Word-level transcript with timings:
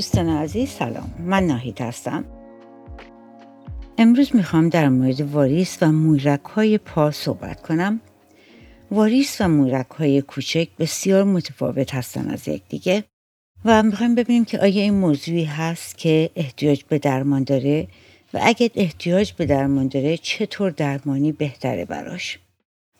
دوستان 0.00 0.28
عزیز 0.28 0.68
سلام. 0.68 1.14
من 1.18 1.46
ناهید 1.46 1.80
هستم. 1.80 2.24
امروز 3.98 4.36
می‌خوام 4.36 4.68
در 4.68 4.88
مورد 4.88 5.20
واریس 5.20 5.78
و 5.82 5.92
مویرک 5.92 6.44
های 6.44 6.78
پا 6.78 7.10
صحبت 7.10 7.62
کنم. 7.62 8.00
واریس 8.90 9.40
و 9.40 9.48
مویرک 9.48 9.86
های 9.86 10.22
کوچک 10.22 10.68
بسیار 10.78 11.24
متفاوت 11.24 11.94
هستن 11.94 12.30
از 12.30 12.48
یکدیگه 12.48 13.04
و 13.64 13.82
می‌خوایم 13.82 14.14
ببینیم 14.14 14.44
که 14.44 14.58
آیا 14.58 14.82
این 14.82 14.94
موضوعی 14.94 15.44
هست 15.44 15.98
که 15.98 16.30
احتیاج 16.36 16.84
به 16.88 16.98
درمان 16.98 17.44
داره 17.44 17.88
و 18.34 18.38
اگر 18.42 18.68
احتیاج 18.74 19.32
به 19.32 19.46
درمان 19.46 19.88
داره 19.88 20.16
چطور 20.16 20.70
درمانی 20.70 21.32
بهتره 21.32 21.84
براش؟ 21.84 22.38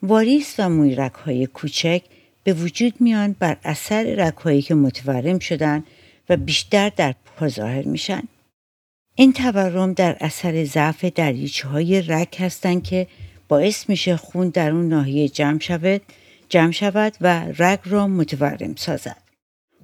واریس 0.03 0.55
و 0.59 0.69
مویرک 0.69 1.13
های 1.13 1.47
کوچک 1.47 2.03
به 2.45 2.53
وجود 2.53 2.95
میان 3.01 3.37
بر 3.39 3.57
اثر 3.65 4.03
رکهایی 4.03 4.63
که 4.63 4.75
متورم 4.75 5.39
شدن 5.39 5.85
و 6.31 6.37
بیشتر 6.37 6.89
در 6.89 7.15
پا 7.37 7.49
ظاهر 7.49 7.83
میشن. 7.83 8.23
این 9.15 9.33
تورم 9.33 9.93
در 9.93 10.17
اثر 10.21 10.65
ضعف 10.65 11.05
دریچه 11.05 11.69
های 11.69 12.03
رگ 12.03 12.37
هستند 12.39 12.83
که 12.83 13.07
باعث 13.49 13.89
میشه 13.89 14.17
خون 14.17 14.49
در 14.49 14.71
اون 14.71 14.89
ناحیه 14.89 15.29
جمع 15.29 15.59
شود 15.59 16.01
جمع 16.49 16.71
شود 16.71 17.17
و 17.21 17.45
رگ 17.59 17.79
را 17.85 18.07
متورم 18.07 18.75
سازد. 18.77 19.17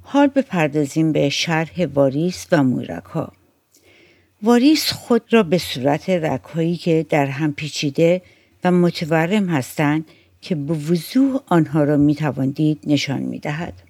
حال 0.02 0.26
بپردازیم 0.26 1.12
به 1.12 1.28
شرح 1.28 1.86
واریس 1.94 2.46
و 2.52 2.62
مویرک 2.62 3.04
ها. 3.04 3.32
واریس 4.42 4.92
خود 4.92 5.22
را 5.30 5.42
به 5.42 5.58
صورت 5.58 6.10
رگ 6.10 6.40
هایی 6.40 6.76
که 6.76 7.06
در 7.08 7.26
هم 7.26 7.52
پیچیده 7.52 8.22
و 8.64 8.70
متورم 8.70 9.48
هستند 9.48 10.04
که 10.40 10.54
به 10.54 10.74
وضوح 10.74 11.40
آنها 11.46 11.84
را 11.84 11.96
می 11.96 12.16
نشان 12.86 13.22
می 13.22 13.38
دهد. 13.38 13.85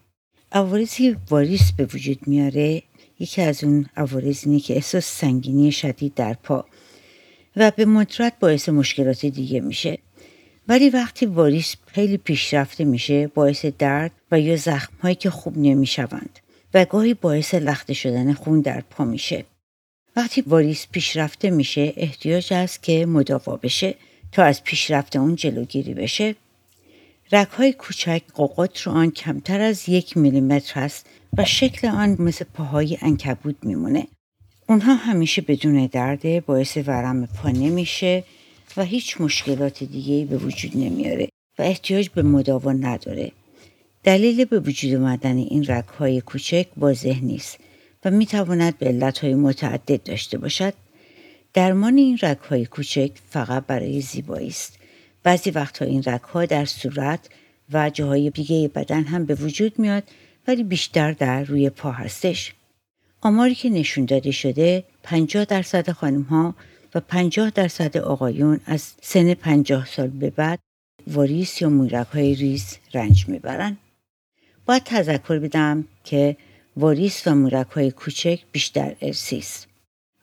عوارضی 0.52 1.16
واریس 1.30 1.72
به 1.72 1.84
وجود 1.84 2.18
میاره. 2.26 2.82
یکی 3.20 3.42
از 3.42 3.64
اون 3.64 3.86
عوارض 3.96 4.46
اینه 4.46 4.60
که 4.60 4.74
احساس 4.74 5.06
سنگینی 5.06 5.72
شدید 5.72 6.14
در 6.14 6.34
پا 6.34 6.64
و 7.56 7.70
به 7.70 7.84
مدرت 7.84 8.32
باعث 8.40 8.68
مشکلات 8.68 9.26
دیگه 9.26 9.60
میشه. 9.60 9.98
ولی 10.68 10.90
وقتی 10.90 11.26
واریس 11.26 11.76
خیلی 11.86 12.16
پیشرفته 12.16 12.84
میشه 12.84 13.26
باعث 13.26 13.64
درد 13.64 14.12
و 14.30 14.40
یا 14.40 14.56
زخمهایی 14.56 15.14
که 15.14 15.30
خوب 15.30 15.58
نمی‌شوند 15.58 16.38
و 16.74 16.84
گاهی 16.84 17.14
باعث 17.14 17.54
لخته 17.54 17.94
شدن 17.94 18.32
خون 18.32 18.60
در 18.60 18.80
پا 18.80 19.04
میشه. 19.04 19.44
وقتی 20.16 20.40
واریس 20.40 20.86
پیشرفته 20.92 21.50
میشه 21.50 21.92
احتیاج 21.96 22.52
است 22.52 22.82
که 22.82 23.06
مداوا 23.06 23.56
بشه 23.56 23.94
تا 24.32 24.44
از 24.44 24.64
پیشرفت 24.64 25.16
اون 25.16 25.36
جلوگیری 25.36 25.94
بشه. 25.94 26.34
رگهای 27.32 27.72
کوچک 27.72 28.22
قوقات 28.34 28.80
رو 28.80 28.92
آن 28.92 29.10
کمتر 29.10 29.60
از 29.60 29.88
یک 29.88 30.16
میلیمتر 30.16 30.80
هست 30.80 31.06
و 31.38 31.44
شکل 31.44 31.88
آن 31.88 32.16
مثل 32.18 32.44
پاهای 32.54 32.98
انکبود 33.00 33.56
میمونه. 33.62 34.06
اونها 34.68 34.94
همیشه 34.94 35.42
بدون 35.42 35.86
درده 35.86 36.40
باعث 36.40 36.76
ورم 36.76 37.26
پا 37.26 37.48
نمیشه 37.50 38.24
و 38.76 38.84
هیچ 38.84 39.20
مشکلات 39.20 39.84
دیگه 39.84 40.24
به 40.24 40.36
وجود 40.36 40.76
نمیاره 40.76 41.28
و 41.58 41.62
احتیاج 41.62 42.08
به 42.08 42.22
مداوا 42.22 42.72
نداره. 42.72 43.32
دلیل 44.04 44.44
به 44.44 44.60
وجود 44.60 44.94
آمدن 44.94 45.36
این 45.36 45.64
رگهای 45.68 46.20
کوچک 46.20 46.66
واضح 46.76 47.20
نیست 47.22 47.58
و 48.04 48.10
می‌تواند 48.10 48.78
به 48.78 48.86
علتهای 48.86 49.34
متعدد 49.34 50.02
داشته 50.02 50.38
باشد. 50.38 50.74
درمان 51.54 51.96
این 51.96 52.18
رگهای 52.22 52.66
کوچک 52.66 53.10
فقط 53.30 53.66
برای 53.66 54.00
زیبایی 54.00 54.48
است 54.48 54.78
بعضی 55.26 55.50
وقتها 55.50 55.88
این 55.88 56.02
رگها 56.06 56.44
در 56.44 56.64
صورت 56.64 57.28
و 57.72 57.90
جاهای 57.90 58.30
دیگه 58.30 58.68
بدن 58.68 59.02
هم 59.02 59.24
به 59.24 59.34
وجود 59.34 59.78
میاد 59.78 60.02
ولی 60.48 60.64
بیشتر 60.64 61.12
در 61.12 61.44
روی 61.44 61.70
پا 61.70 61.90
هستش. 61.90 62.54
آماری 63.20 63.54
که 63.54 63.70
نشون 63.70 64.04
داده 64.04 64.30
شده 64.30 64.84
50 65.02 65.44
درصد 65.44 65.90
خانم 65.90 66.22
ها 66.22 66.54
و 66.94 67.00
50 67.00 67.50
درصد 67.50 67.96
آقایون 67.96 68.60
از 68.66 68.92
سن 69.02 69.34
50 69.34 69.86
سال 69.86 70.08
به 70.08 70.30
بعد 70.30 70.58
واریس 71.06 71.62
یا 71.62 71.68
مویرک 71.68 72.06
های 72.06 72.34
ریز 72.34 72.76
رنج 72.94 73.28
می‌برن. 73.28 73.76
باید 74.66 74.82
تذکر 74.84 75.38
بدم 75.38 75.84
که 76.04 76.36
واریس 76.76 77.26
و 77.26 77.34
مویرک 77.34 77.70
های 77.70 77.90
کوچک 77.90 78.40
بیشتر 78.52 78.96
ارسی 79.02 79.38
است. 79.38 79.68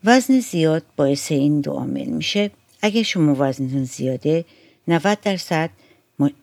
وزن 0.03 0.39
زیاد 0.39 0.83
باعث 0.95 1.31
این 1.31 1.61
دو 1.61 1.71
عامل 1.71 2.05
میشه. 2.05 2.51
اگه 2.81 3.03
شما 3.03 3.35
وزنتون 3.39 3.83
زیاده 3.83 4.45
90 4.87 5.21
درصد 5.21 5.69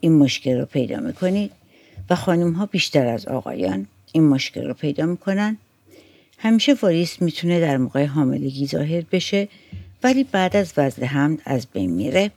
این 0.00 0.12
مشکل 0.12 0.58
رو 0.58 0.64
پیدا 0.64 1.00
می‌کنید 1.00 1.52
و 2.10 2.16
خانم 2.16 2.52
ها 2.52 2.66
بیشتر 2.66 3.06
از 3.06 3.26
آقایان 3.26 3.86
این 4.12 4.24
مشکل 4.28 4.66
رو 4.66 4.74
پیدا 4.74 5.06
می‌کنن. 5.06 5.56
همیشه 6.38 6.74
واریس 6.82 7.22
می‌تونه 7.22 7.60
در 7.60 7.76
موقع 7.76 8.04
حاملگی 8.04 8.66
ظاهر 8.66 9.04
بشه 9.12 9.48
ولی 10.02 10.24
بعد 10.24 10.56
از 10.56 10.72
وزن 10.76 11.04
حمل 11.04 11.36
از 11.44 11.66
بین 11.72 11.90
میره. 11.90 12.30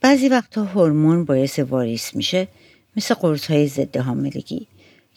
بعضی 0.00 0.28
وقتا 0.28 0.64
هورمون 0.64 1.24
باعث 1.24 1.58
واریس 1.58 2.14
میشه 2.14 2.48
مثل 2.96 3.14
قرص 3.14 3.50
های 3.50 3.66
ضد 3.66 3.96
حاملگی 3.96 4.66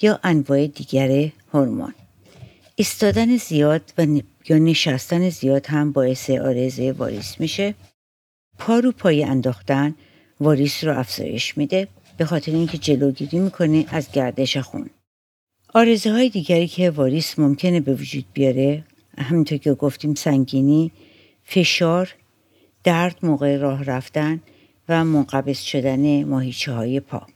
یا 0.02 0.20
انواع 0.24 0.68
دیگر 0.68 1.32
هورمون. 1.54 1.94
ایستادن 2.76 3.38
زیاد 3.38 3.94
و 3.98 4.06
یا 4.50 4.58
نشستن 4.58 5.30
زیاد 5.30 5.66
هم 5.66 5.92
باعث 5.92 6.30
آرزه 6.30 6.92
واریس 6.92 7.40
میشه. 7.40 7.76
پا 8.59 8.80
رو 8.80 8.92
پای 8.92 9.24
انداختن 9.24 9.96
واریس 10.40 10.84
رو 10.84 11.00
افزایش 11.00 11.58
میده 11.58 11.88
به 12.18 12.25
خاطر 12.25 12.52
اینکه 12.52 12.78
جلوگیری 12.78 13.40
می‌کنه 13.40 13.86
از 13.90 14.12
گردش 14.12 14.58
خون. 14.58 14.90
آرزه 15.74 16.12
های 16.12 16.30
دیگری 16.30 16.68
که 16.68 16.90
واریس 16.90 17.40
ممکنه 17.40 17.80
به 17.80 17.94
وجود 17.94 18.25
بیاره 18.34 18.84
همینطور 19.18 19.58
که 19.58 19.74
گفتیم 19.74 20.14
سنگینی 20.14 20.92
فشار 21.44 22.16
درد 22.84 23.18
موقع 23.24 23.58
راه 23.58 23.84
رفتن 23.84 24.42
و 24.90 25.06
منقبض 25.06 25.59
شدن 25.59 26.24
ماهیچه 26.24 26.72
های 26.72 27.00
پا. 27.00 27.28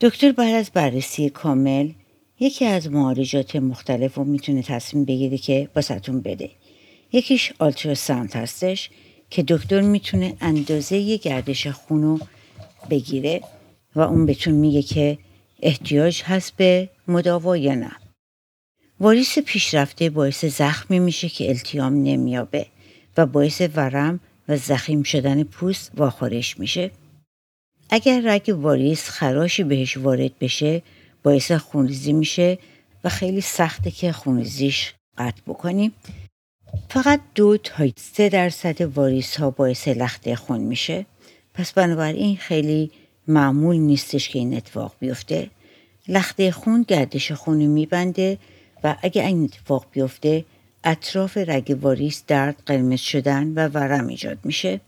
دکتر 0.00 0.32
بعد 0.32 0.54
از 0.54 0.70
بررسی 0.70 1.30
کامل 1.30 1.90
یکی 2.40 2.64
از 2.64 2.90
معالجات 2.90 3.56
مختلف 3.56 4.14
رو 4.14 4.24
می‌تونه 4.24 4.62
تصمیم 4.62 5.04
بگیره 5.04 5.38
که 5.38 5.68
باستون 5.74 6.20
بده. 6.20 6.50
یکیش 7.12 7.52
آلتراساوند 7.58 8.32
هستش. 8.32 8.90
که 9.32 9.44
دکتر 9.48 9.80
می‌تونه 9.80 10.36
اندازه 10.40 11.16
گردش 11.16 11.66
خونو 11.66 12.18
بگیره 12.90 13.40
و 13.94 14.00
اون 14.00 14.26
بهتون 14.26 14.54
میگه 14.54 14.82
که 14.82 15.18
احتیاج 15.62 16.22
هست 16.22 16.56
به 16.56 16.88
مداوا 17.08 17.56
یا 17.56 17.74
نه. 17.74 17.90
واریس 19.00 19.38
پیشرفته 19.38 20.10
باعث 20.10 20.44
زخمی 20.44 20.98
میشه 20.98 21.28
که 21.28 21.48
التیام 21.48 21.94
نمیابه 22.02 22.66
و 23.16 23.26
باعث 23.26 23.62
ورم 23.74 24.20
و 24.48 24.56
زخیم 24.56 25.02
شدن 25.02 25.42
پوست 25.42 25.92
واخارش 25.96 26.58
میشه. 26.58 26.90
اگر 27.90 28.20
رگ 28.24 28.54
واریس 28.58 29.08
خراشی 29.08 29.64
بهش 29.64 29.96
وارد 29.96 30.38
بشه 30.38 30.82
باعث 31.22 31.52
خونریزی 31.52 32.12
میشه 32.12 32.58
و 33.04 33.08
خیلی 33.08 33.40
سخته 33.40 33.90
که 33.90 34.12
خونریزیش 34.12 34.94
قطع 35.18 35.42
بکنیم. 35.46 35.92
فقط 36.88 37.20
دو 37.34 37.56
تا 37.56 37.88
سه 37.96 38.28
درصد 38.28 38.80
واریس 38.80 39.36
ها 39.36 39.50
باعث 39.50 39.88
لخته 39.88 40.36
خون 40.36 40.60
میشه. 40.60 41.06
پس 41.54 41.72
بنابراین 41.72 42.36
خیلی 42.36 42.90
معمول 43.28 43.76
نیستش 43.76 44.28
که 44.28 44.38
این 44.38 44.54
اتفاق 44.54 44.94
بیفته. 45.00 45.50
لخته 46.08 46.50
خون 46.50 46.84
گردش 46.88 47.32
خونی 47.32 47.66
میبنده 47.66 48.38
و 48.84 48.96
اگه 49.02 49.26
این 49.26 49.44
اتفاق 49.44 49.86
بیفته 49.92 50.44
اطراف 50.84 51.36
رگ 51.36 51.78
واریس 51.80 52.24
درد 52.26 52.56
قرمز 52.66 53.00
شدن 53.00 53.48
و 53.48 53.68
ورم 53.68 54.06
ایجاد 54.06 54.38
میشه. 54.44 54.80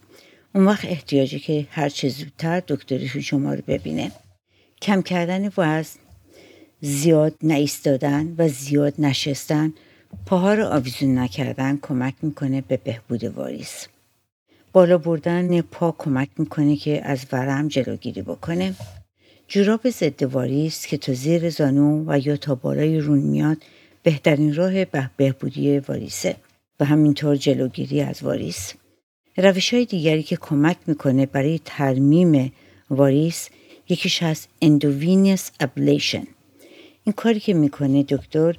اون 0.55 0.65
وقت 0.65 0.85
احتیاجه 0.85 1.39
که 1.39 1.67
هر 1.71 1.89
چه 1.89 2.09
زودتر 2.09 2.63
دکترشون 2.69 3.23
شما 3.23 3.55
رو 3.55 3.63
ببینه. 3.67 4.13
کم 4.83 5.03
کردن 5.03 5.51
وزن 5.59 6.01
زیاد 6.81 7.35
نایستادن 7.43 8.35
و 8.39 8.49
زیاد 8.49 8.95
نشستن 8.99 9.73
پاها 10.27 10.55
رو 10.55 10.65
آویزون 10.65 11.19
نکردن 11.19 11.79
کمک 11.83 12.15
می‌کنه 12.23 12.61
به 12.61 12.77
بهبود 12.77 13.25
واریس. 13.25 13.87
بالا 14.73 14.99
بردن 14.99 15.61
پا 15.61 15.95
کمک 15.99 16.29
می‌کنه 16.39 16.77
که 16.77 17.05
از 17.05 17.27
ورم 17.33 17.69
جلوگیری 17.69 18.23
بکنه. 18.23 18.75
جوراب 19.49 19.91
ضد 19.91 20.23
واریس 20.23 20.87
که 20.87 20.97
تا 20.97 21.13
زیر 21.13 21.51
زانو 21.51 22.05
و 22.07 22.19
یا 22.19 22.37
تا 22.37 22.55
بالای 22.55 23.01
رون 23.01 23.19
میاد 23.19 23.57
بهترین 24.03 24.55
راه 24.55 24.85
به 24.85 25.11
بهبودی 25.17 25.79
واریسه 25.79 26.37
و 26.81 26.85
همینطور 26.85 27.37
جلوگیری 27.37 28.01
از 28.01 28.23
واریس. 28.23 28.73
روش 29.37 29.75
های 29.75 29.85
دیگری 29.85 30.23
که 30.23 30.37
کمک 30.37 30.77
می‌کنه 30.87 31.27
برای 31.27 31.61
ترمیم 31.65 32.53
واریس 32.91 33.49
یکیش 33.89 34.23
هست 34.23 34.49
endovenous 34.63 35.51
ablation. 35.61 36.27
این 37.05 37.13
کاری 37.13 37.41
که 37.41 37.55
می‌کنه 37.55 38.03
دکتر 38.03 38.57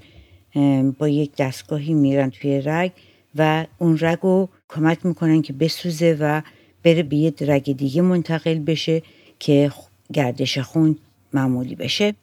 با 0.97 1.07
یک 1.07 1.31
دستگاهی 1.37 1.93
میرن 1.93 2.29
توی 2.29 2.61
رگ 2.65 2.91
و 3.35 3.65
اون 3.79 3.97
رگ 4.01 4.19
رو 4.21 4.49
کمک 4.69 5.05
می‌کنن 5.05 5.41
که 5.41 5.53
بسوزه 5.53 6.17
و 6.19 6.41
بره 6.83 7.03
به 7.03 7.15
یه 7.15 7.33
رگ 7.41 7.77
دیگه 7.77 8.01
منتقل 8.01 8.59
بشه 8.59 9.01
که 9.39 9.71
گردش 10.13 10.57
خون 10.57 10.97
معمولی 11.33 11.75
بشه. 11.75 12.13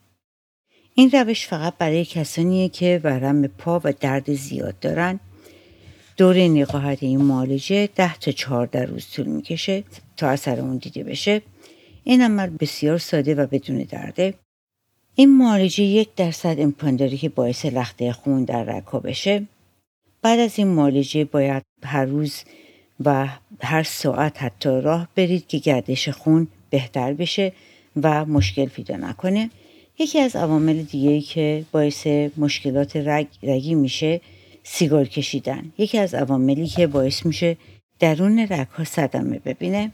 این 0.94 1.11
روش 1.11 1.46
فقط 1.46 1.75
برای 1.79 2.05
کسانیه 2.05 2.69
که 2.69 3.00
ورم 3.05 3.46
پا 3.46 3.81
و 3.84 3.93
درد 4.00 4.32
زیاد 4.32 4.78
دارن. 4.78 5.20
دوره 6.17 6.49
نقاهت 6.49 7.02
این 7.02 7.23
معالجه 7.23 7.88
ده 7.94 8.17
تا 8.17 8.31
چهارده 8.31 8.85
روز 8.85 9.06
طول 9.06 9.26
می‌کشه 9.26 9.85
تا 10.17 10.28
اثر 10.28 10.61
اون 10.61 10.76
دیده 10.76 11.05
بشه. 11.05 11.43
این 12.05 12.23
عمل 12.23 12.50
بسیار 12.61 12.99
ساده 12.99 13.35
و 13.35 13.46
بدون 13.46 13.78
درده. 13.78 14.35
این 15.14 15.38
معالجه 15.38 15.85
یک 15.85 16.14
درصد 16.14 16.56
امکان 16.59 16.97
داره 16.97 17.17
که 17.17 17.29
باعث 17.29 17.67
لخته 17.67 18.12
خون 18.12 18.44
در 18.44 18.64
رگها 18.64 19.00
بشه. 19.00 19.43
بعد 20.23 20.41
از 20.41 20.59
این 20.59 20.69
معالجه 20.69 21.25
باید 21.25 21.62
هر 21.85 22.05
روز 22.05 22.43
و 23.05 23.29
هر 23.62 23.82
ساعت 23.82 24.43
حتی 24.43 24.81
راه 24.81 25.09
برید 25.17 25.47
که 25.47 25.59
گردش 25.59 26.09
خون 26.09 26.49
بهتر 26.70 27.12
بشه 27.12 27.53
و 28.03 28.25
مشکل 28.25 28.64
پیدا 28.64 28.97
نکنه. 28.97 29.50
یکی 29.99 30.19
از 30.19 30.37
عوامل 30.37 30.82
دیگه 30.82 31.20
که 31.20 31.64
باعث 31.73 32.06
مشکلات 32.37 32.97
رگ، 32.97 33.26
رگی 33.43 33.75
میشه 33.75 34.20
سیگار 34.62 35.05
کشیدن. 35.05 35.73
یکی 35.79 35.99
از 35.99 36.14
عواملی 36.14 36.67
که 36.67 36.87
باعث 36.87 37.26
میشه 37.26 37.56
درون 37.99 38.38
رگها 38.38 38.85
صدمه 38.85 39.38
ببینه 39.38 39.91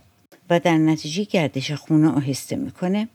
و 0.50 0.60
در 0.60 0.78
نتیجه 0.78 1.24
گردش 1.24 1.72
خون 1.72 2.04
آهسته 2.04 2.56
می‌کنه. 2.56 3.08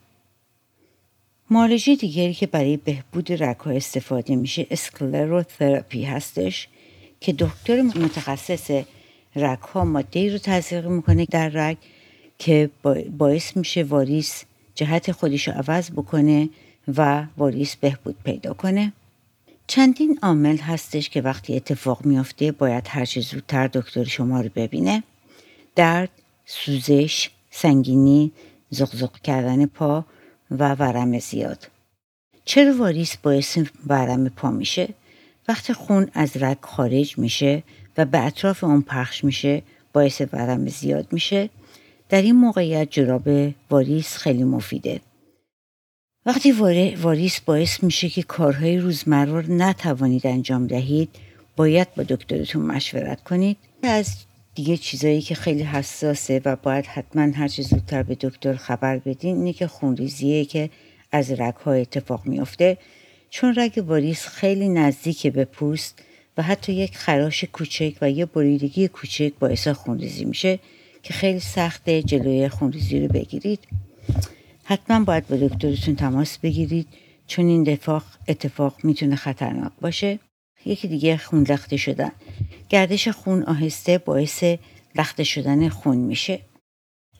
معالجه 1.50 1.96
دیگری 1.96 2.34
که 2.34 2.46
برای 2.46 2.76
بهبود 2.76 3.32
رگها 3.32 3.70
استفاده 3.70 4.36
میشه 4.36 4.66
اسکلروتراپی 4.70 6.04
هستش 6.04 6.68
که 7.20 7.32
دکتر 7.32 7.82
متخصص 7.82 8.70
رگها 9.36 9.84
ماده 9.84 10.32
رو 10.32 10.38
تزریق 10.38 10.86
می‌کنه 10.86 11.26
در 11.30 11.48
رگ 11.48 11.76
که 12.38 12.70
باعث 13.18 13.56
میشه 13.56 13.82
واریس 13.82 14.44
جهت 14.74 15.12
خودش 15.12 15.48
رو 15.48 15.54
عوض 15.54 15.90
بکنه 15.90 16.48
و 16.96 17.24
واریس 17.36 17.76
بهبود 17.76 18.16
پیدا 18.24 18.54
کنه. 18.54 18.92
چندین 19.66 20.18
عامل 20.22 20.56
هستش 20.56 21.08
که 21.10 21.22
وقتی 21.22 21.56
اتفاق 21.56 22.06
میافته 22.06 22.52
باید 22.52 22.84
هرچه 22.88 23.20
زودتر 23.20 23.66
دکتر 23.66 24.04
شما 24.04 24.40
رو 24.40 24.50
ببینه. 24.56 25.02
درد 25.76 26.10
سوزش 26.46 27.30
سنگینی 27.50 28.32
زغزغ 28.70 29.20
کردن 29.20 29.66
پا 29.66 30.04
و 30.58 30.74
ورم 30.74 31.18
زیاد. 31.18 31.70
چرا 32.44 32.76
واریس 32.78 33.16
باعث 33.16 33.58
ورم 33.86 34.28
پا 34.28 34.50
میشه؟ 34.50 34.88
وقتی 35.48 35.72
خون 35.72 36.10
از 36.14 36.36
رگ 36.36 36.56
خارج 36.60 37.18
میشه 37.18 37.62
و 37.96 38.04
به 38.04 38.26
اطراف 38.26 38.64
اون 38.64 38.82
پخش 38.82 39.24
میشه 39.24 39.62
باعث 39.92 40.22
ورم 40.32 40.68
زیاد 40.68 41.12
میشه. 41.12 41.50
در 42.08 42.22
این 42.22 42.36
موقعیت 42.36 42.90
جراب 42.90 43.28
واریس 43.70 44.16
خیلی 44.16 44.44
مفیده. 44.44 45.00
وقتی 46.26 46.52
واریس 47.02 47.40
باعث 47.40 47.82
میشه 47.82 48.08
که 48.08 48.22
کارهای 48.22 48.78
روزمره 48.78 49.32
رو 49.32 49.42
نتوانید 49.48 50.26
انجام 50.26 50.66
دهید 50.66 51.08
باید 51.56 51.94
با 51.94 52.02
دکترتون 52.02 52.62
مشورت 52.62 53.22
کنید. 53.22 53.56
از 53.82 54.16
دیگه 54.54 54.76
چیزایی 54.76 55.22
که 55.22 55.34
خیلی 55.34 55.62
حساسه 55.62 56.42
و 56.44 56.56
باید 56.56 56.86
حتما 56.86 57.22
هر 57.22 57.48
چه 57.48 57.62
زودتر 57.62 58.02
به 58.02 58.14
دکتر 58.20 58.54
خبر 58.54 58.98
بدین 58.98 59.36
اینه 59.36 59.52
که 59.52 59.66
خونریزیه 59.66 60.44
که 60.44 60.70
از 61.12 61.30
رگها 61.30 61.72
اتفاق 61.72 62.26
میافته. 62.26 62.78
چون 63.30 63.54
رگ 63.56 63.84
واریس 63.86 64.26
خیلی 64.26 64.68
نزدیک 64.68 65.26
به 65.26 65.44
پوست 65.44 65.98
و 66.36 66.42
حتی 66.42 66.72
یک 66.72 66.96
خراش 66.96 67.44
کوچک 67.44 67.94
و 68.00 68.10
یه 68.10 68.26
بریدگی 68.26 68.88
کوچک 68.88 69.32
باعث 69.40 69.68
خونریزی 69.68 70.24
میشه 70.24 70.58
که 71.02 71.14
خیلی 71.14 71.40
سخته 71.40 72.02
جلوی 72.02 72.48
خونریزی 72.48 73.00
رو 73.00 73.08
بگیرید. 73.08 73.60
حتما 74.64 75.04
باید 75.04 75.28
با 75.28 75.36
دکترتون 75.36 75.96
تماس 75.96 76.38
بگیرید. 76.38 76.86
چون 77.26 77.46
این 77.46 77.62
دفاق 77.62 78.04
اتفاق 78.28 78.74
می‌تونه 78.82 79.16
خطرناک 79.16 79.72
باشه. 79.80 80.18
یکی 80.66 80.88
دیگه 80.88 81.16
خون 81.16 81.46
لخته 81.48 81.76
شدن. 81.76 82.12
گردش 82.68 83.08
خون 83.08 83.42
آهسته 83.42 83.98
باعث 83.98 84.44
لخته 84.94 85.24
شدن 85.24 85.68
خون 85.68 85.96
میشه. 85.96 86.40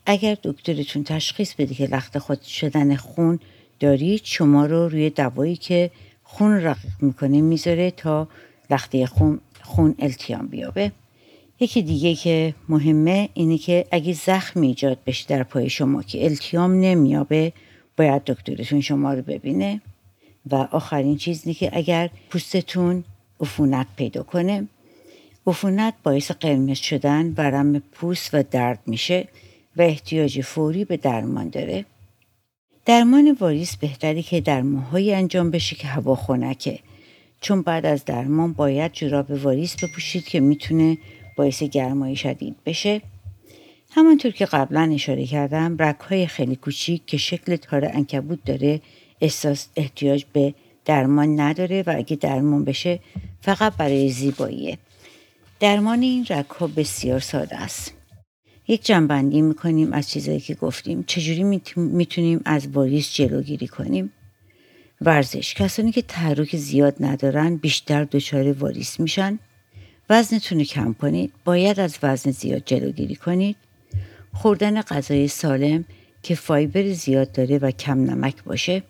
اگر 0.05 0.37
دکترتون 0.43 1.03
تشخیص 1.03 1.53
بده 1.53 1.75
که 1.75 1.85
لخته 1.85 2.19
خود 2.19 2.41
شدن 2.41 2.95
خون 2.95 3.39
دارید 3.79 4.21
شما 4.23 4.65
رو 4.65 4.89
روی 4.89 5.09
دوایی 5.09 5.55
که 5.55 5.91
خون 6.23 6.51
رقیق 6.51 6.93
می‌کنه 7.01 7.41
می‌ذاره 7.41 7.91
تا 7.91 8.27
لخته 8.69 9.05
خون, 9.05 9.39
خون 9.61 9.95
التیام 9.99 10.47
بیابه. 10.47 10.91
یکی 11.59 11.81
دیگه 11.81 12.15
که 12.15 12.53
مهمه 12.69 13.29
اینه 13.33 13.57
که 13.57 13.85
اگه 13.91 14.13
زخم 14.13 14.61
ایجاد 14.61 14.97
بشه 15.05 15.25
در 15.27 15.43
پای 15.43 15.69
شما 15.69 16.03
که 16.03 16.25
التیام 16.25 16.71
نمیابه 16.71 17.53
باید 17.97 18.23
دکترتون 18.23 18.81
شما 18.81 19.13
رو 19.13 19.21
ببینه. 19.21 19.81
و 20.51 20.55
آخرین 20.55 21.17
چیز 21.17 21.41
اینه 21.45 21.53
که 21.53 21.69
اگر 21.73 22.09
پوستتون 22.29 23.03
عفونت 23.39 23.87
پیدا 23.95 24.23
کنه. 24.23 24.67
عفونت 25.47 25.93
باعث 26.03 26.31
قرمز 26.31 26.77
شدن 26.77 27.33
ورم 27.37 27.79
پوست 27.79 28.33
و 28.33 28.43
درد 28.51 28.79
میشه 28.85 29.27
و 29.77 29.81
احتیاج 29.81 30.41
فوری 30.41 30.85
به 30.85 30.97
درمان 30.97 31.49
داره. 31.49 31.85
درمان 32.85 33.37
واریس 33.39 33.75
بهتری 33.75 34.23
که 34.23 34.41
در 34.41 34.61
ماهایی 34.61 35.13
انجام 35.13 35.51
بشه 35.51 35.75
که 35.75 35.87
هوا 35.87 36.15
خنکه. 36.15 36.79
چون 37.41 37.61
بعد 37.61 37.85
از 37.85 38.05
درمان 38.05 38.53
باید 38.53 38.93
جوراب 38.93 39.31
واریس 39.31 39.83
بپوشید 39.83 40.25
که 40.25 40.39
می‌تونه 40.39 40.97
باعث 41.37 41.63
گرمایی 41.63 42.15
شدید 42.15 42.55
بشه. 42.65 43.01
همانطور 43.91 44.31
که 44.31 44.45
قبلا 44.45 44.91
اشاره 44.93 45.25
کردم 45.25 45.75
رگهای 45.79 46.27
خیلی 46.27 46.55
کوچیک 46.55 47.05
که 47.05 47.17
شکل 47.17 47.55
تار 47.55 47.85
انکبوت 47.85 48.39
داره 48.45 48.81
احساس 49.21 49.67
احتیاج 49.75 50.25
به 50.33 50.53
درمان 50.85 51.39
نداره 51.39 51.83
و 51.87 51.93
اگه 51.97 52.15
درمان 52.15 52.63
بشه 52.63 52.99
فقط 53.41 53.73
برای 53.77 54.09
زیباییه. 54.09 54.77
درمان 55.59 56.01
این 56.01 56.25
رگها 56.29 56.67
بسیار 56.67 57.19
ساده 57.19 57.55
است. 57.55 57.93
یک 58.67 58.85
جنبندی 58.85 59.41
می‌کنیم 59.41 59.93
از 59.93 60.09
چیزایی 60.09 60.39
که 60.39 60.55
گفتیم. 60.55 61.03
چجوری 61.07 61.61
می‌تونیم 61.75 62.41
از 62.45 62.67
واریس 62.67 63.13
جلوگیری 63.13 63.67
کنیم؟ 63.67 64.11
ورزش. 65.01 65.53
کسانی 65.53 65.91
که 65.91 66.01
تحرک 66.01 66.55
زیاد 66.55 66.95
ندارن 66.99 67.55
بیشتر 67.55 68.03
دچار 68.03 68.51
واریس 68.51 68.99
میشن. 68.99 69.39
وزنتون 70.09 70.57
رو 70.57 70.63
کم 70.63 70.93
کنید. 70.93 71.31
باید 71.45 71.79
از 71.79 71.97
وزن 72.03 72.31
زیاد 72.31 72.61
جلوگیری 72.65 73.15
کنید. 73.15 73.55
خوردن 74.33 74.81
غذای 74.81 75.27
سالم 75.27 75.85
که 76.23 76.35
فایبر 76.35 76.91
زیاد 76.91 77.31
داره 77.31 77.57
و 77.57 77.71
کم 77.71 77.99
نمک 77.99 78.43
باشه. 78.43 78.83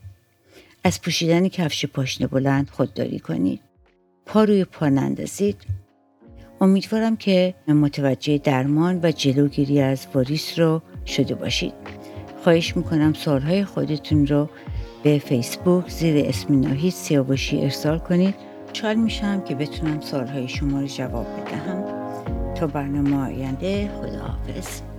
از 0.85 1.01
پوشیدن 1.01 1.47
کفش 1.47 1.85
پاشنه 1.85 2.27
بلند 2.27 2.69
خودداری 2.69 3.19
کنید. 3.19 3.61
پا 4.25 4.43
روی 4.43 4.65
پا 4.65 4.89
نندازید. 4.89 5.57
امیدوارم 6.61 7.17
که 7.17 7.53
متوجه 7.67 8.37
درمان 8.37 8.99
و 9.03 9.11
جلوگیری 9.11 9.81
از 9.81 10.07
واریس 10.13 10.59
رو 10.59 10.81
شده 11.05 11.35
باشید. 11.35 11.73
خواهش 12.43 12.77
می‌کنم 12.77 13.13
سالهای 13.13 13.65
خودتون 13.65 14.27
رو 14.27 14.49
به 15.03 15.19
فیسبوک 15.19 15.89
زیر 15.89 16.25
اسم 16.25 16.59
ناهید 16.59 16.93
سیاوشی 16.93 17.61
ارسال 17.61 17.99
کنید. 17.99 18.35
چال 18.73 18.95
میشم 18.95 19.41
که 19.41 19.55
بتونم 19.55 20.01
سالهای 20.01 20.47
شما 20.47 20.81
رو 20.81 20.87
جواب 20.87 21.25
بدهم. 21.25 21.83
تا 22.53 22.67
برنامه 22.67 23.25
آینده 23.25 23.91
خداحافظ. 24.01 24.94